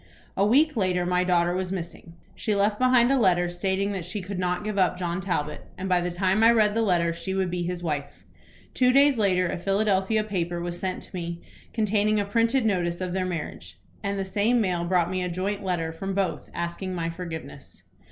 "A 0.35 0.43
week 0.43 0.75
later 0.75 1.05
my 1.05 1.23
daughter 1.23 1.53
was 1.53 1.71
missing. 1.71 2.13
She 2.33 2.55
left 2.55 2.79
behind 2.79 3.11
a 3.11 3.19
letter 3.19 3.51
stating 3.51 3.91
that 3.91 4.03
she 4.03 4.19
could 4.19 4.39
not 4.39 4.63
give 4.63 4.79
up 4.79 4.97
John 4.97 5.21
Talbot, 5.21 5.67
and 5.77 5.87
by 5.87 6.01
the 6.01 6.09
time 6.09 6.43
I 6.43 6.49
read 6.49 6.73
the 6.73 6.81
letter 6.81 7.13
she 7.13 7.35
would 7.35 7.51
be 7.51 7.61
his 7.61 7.83
wife. 7.83 8.25
Two 8.73 8.91
days 8.91 9.19
later 9.19 9.47
a 9.47 9.59
Philadelphia 9.59 10.23
paper 10.23 10.59
was 10.59 10.79
sent 10.79 11.13
me 11.13 11.39
containing 11.71 12.19
a 12.19 12.25
printed 12.25 12.65
notice 12.65 12.99
of 12.99 13.13
their 13.13 13.27
marriage, 13.27 13.79
and 14.01 14.17
the 14.17 14.25
same 14.25 14.59
mail 14.59 14.85
brought 14.85 15.11
me 15.11 15.21
a 15.21 15.29
joint 15.29 15.63
letter 15.63 15.91
from 15.93 16.15
both, 16.15 16.49
asking 16.51 16.95
my 16.95 17.11
forgiveness. 17.11 17.83